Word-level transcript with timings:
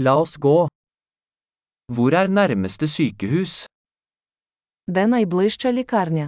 La 0.00 0.12
oss 0.22 0.36
gå. 0.36 0.68
Hvor 1.94 2.14
er 2.14 2.28
nærmeste 2.28 2.86
sykehus? 2.86 3.66
Де 4.86 5.06
найближча 5.06 5.72
лікарня? 5.72 6.26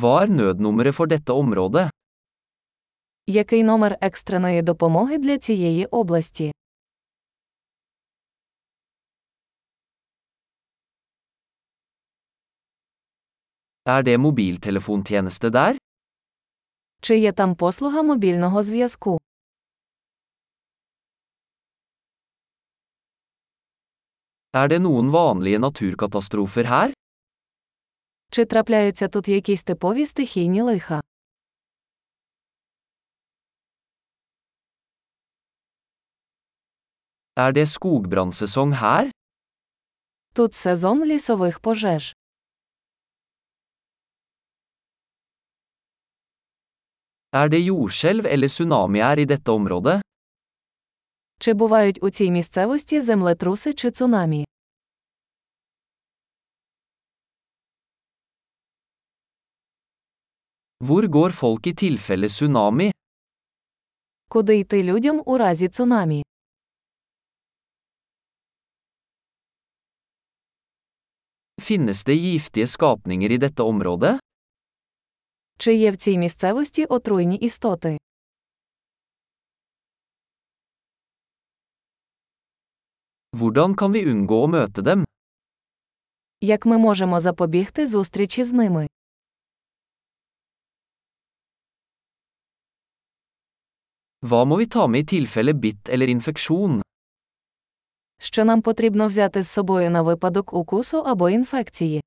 Hva 0.00 0.12
er 0.22 0.28
nødnummeret 0.38 0.94
for 0.94 1.06
dette 1.06 1.32
området? 1.32 1.90
Який 3.26 3.62
номер 3.62 3.98
екстреної 4.00 4.62
допомоги 4.62 5.18
для 5.18 5.38
цієї 5.38 5.86
області? 5.86 6.52
Er 13.86 14.02
det 14.02 14.18
mobiltelefontjeneste 14.18 15.50
der? 15.50 15.76
Чи 17.00 17.18
є 17.18 17.32
там 17.32 17.54
послуга 17.54 18.02
мобільного 18.02 18.62
зв'язку? 18.62 19.20
Er 24.53 24.67
det 24.67 24.79
noen 24.81 25.11
vanlige 25.13 25.59
naturkatastrofer 25.59 26.65
her? 26.65 26.93
Чи 28.31 28.45
трапляються 28.45 29.07
тут 29.07 29.27
якісь 29.27 29.63
типові 29.63 30.05
стихійні 30.05 30.61
лиха? 30.61 31.01
Er 37.35 37.51
det 37.51 37.67
skogbrannsesong 37.67 38.73
her? 38.73 39.11
Тут 40.33 40.53
сезон 40.53 41.03
лісових 41.05 41.59
пожеж. 41.59 42.13
Er 47.31 47.47
det 47.49 47.61
jordskjelv 47.61 48.25
eller 48.25 48.47
tsunamier 48.47 49.19
i 49.19 49.25
dette 49.25 49.51
området? 49.51 50.01
Чи 51.44 51.54
бувають 51.54 52.02
у 52.02 52.10
цій 52.10 52.30
місцевості 52.30 53.00
землетруси 53.00 53.74
чи 53.74 53.90
цунамі? 53.90 54.44
Hvor 60.80 61.06
går 61.08 61.30
folk 61.30 61.66
i 61.66 61.74
tilfelle 61.74 62.28
tsunami? 62.28 62.92
Куди 64.28 64.58
йти 64.58 64.82
людям 64.82 65.22
у 65.26 65.38
разі 65.38 65.68
цунамі? 65.68 66.22
Finnes 71.60 72.04
det 72.06 72.14
giftige 72.14 72.66
skapninger 72.66 73.30
i 73.32 73.38
dette 73.38 73.64
området? 73.64 74.18
Чи 75.58 75.74
є 75.74 75.90
в 75.90 75.96
цій 75.96 76.18
місцевості 76.18 76.84
отруйні 76.84 77.36
істоти? 77.36 77.98
Hvordan 83.37 83.75
kan 83.75 83.91
vi 83.91 84.05
unngå 84.05 84.43
å 84.43 84.47
møte 84.47 84.81
dem? 84.81 85.05
Як 86.41 86.65
ми 86.65 86.77
можемо 86.77 87.19
запобігти 87.19 87.87
зустрічі 87.87 88.43
з 88.43 88.53
ними? 88.53 88.87
Hva 94.21 94.43
må 94.45 94.57
vi 94.59 94.67
ta 94.67 94.87
med 94.87 94.99
i 95.03 95.09
tilfelle 95.15 95.53
bitt 95.53 95.89
eller 95.89 96.07
infeksjon? 96.07 96.81
Що 98.21 98.45
нам 98.45 98.61
потрібно 98.61 99.07
взяти 99.07 99.41
з 99.41 99.49
собою 99.49 99.89
на 99.89 100.01
випадок 100.01 100.53
укусу 100.53 100.97
або 100.97 101.29
інфекції? 101.29 102.01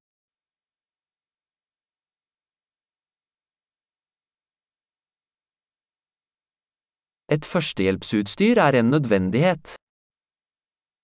Et 7.28 7.44
førstehjelpsutstyr 7.44 8.58
er 8.58 8.74
en 8.74 8.90
nødvendighet. 8.90 9.75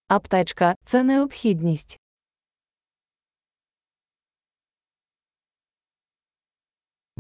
Аптечка 0.08 0.76
це 0.84 1.04
необхідність. 1.04 2.00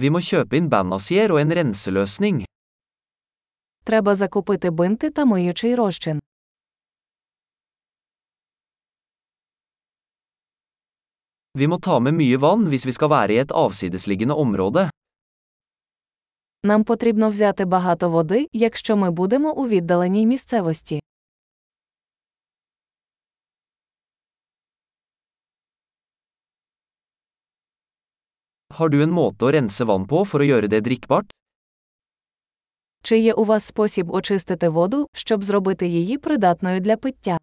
Vi 0.02 0.10
må 0.10 0.20
kjøpe 0.26 0.58
inn 0.58 0.70
bandasier 0.74 1.32
og 1.32 1.40
en 1.42 1.54
renseløsning. 1.54 2.46
Треба 3.84 4.16
закупити 4.16 4.70
бинти 4.70 5.10
та 5.10 5.26
миючий 5.26 5.76
розчин. 5.76 6.20
Vi 11.58 11.68
må 11.68 11.78
ta 11.78 12.00
med 12.00 12.14
mye 12.18 12.38
vann 12.42 12.66
hvis 12.70 12.86
vi 12.86 12.94
skal 12.98 13.10
være 13.10 13.34
i 13.34 13.38
et 13.44 13.52
avsidesliggende 13.52 14.34
område. 14.34 14.90
Нам 16.64 16.84
потрібно 16.84 17.30
взяти 17.30 17.66
багато 17.66 18.10
води, 18.10 18.48
якщо 18.54 18.98
ми 18.98 19.12
будемо 19.12 19.54
у 19.54 19.68
віддаленій 19.68 20.26
місцевості. 20.28 21.03
Har 28.74 28.90
du 28.90 29.04
en 29.06 29.12
måte 29.14 29.46
å 29.46 29.52
rense 29.54 29.86
vann 29.86 30.06
på 30.10 30.24
for 30.26 30.42
å 30.42 30.46
gjøre 30.48 30.68
det 30.68 30.82
drikkbart? 30.88 31.30
Чи 33.04 33.18
є 33.18 33.34
у 33.34 33.44
вас 33.46 33.64
спосіб 33.66 34.12
очистити 34.12 34.70
воду, 34.70 35.08
щоб 35.14 35.44
зробити 35.44 35.88
її 35.88 36.18
придатною 36.18 36.80
для 36.80 36.98
пиття? 36.98 37.38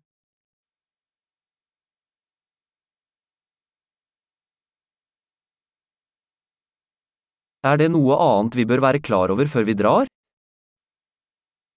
Er 7.62 7.76
det 7.76 7.88
noe 7.92 8.16
annet 8.16 8.54
vi 8.56 8.64
bør 8.64 8.80
være 8.80 9.00
klar 9.00 9.30
over 9.30 9.46
før 9.46 9.64
vi 9.64 9.74
drar? 9.74 10.06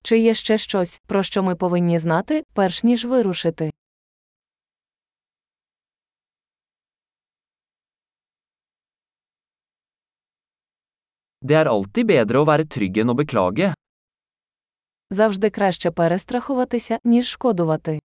Чи 0.04 0.20
є 0.20 0.34
ще 0.34 0.58
щось, 0.58 1.02
про 1.08 1.24
що 1.24 1.44
ми 1.44 1.56
повинні 1.56 2.00
знати, 2.00 2.44
перш 2.54 2.84
ніж 2.84 3.06
вирушити? 3.06 3.72
Det 11.44 11.56
er 11.60 11.68
alltid 11.68 12.08
bedre 12.08 12.40
å 12.40 12.48
være 12.48 12.64
trygg 12.72 13.02
enn 13.04 13.12
å 13.12 13.18
beklage. 13.20 13.74
Завжди 15.12 15.50
краще 15.52 15.92
перестрахуватися, 15.92 16.98
ніж 17.04 17.36
шкодувати. 17.36 18.00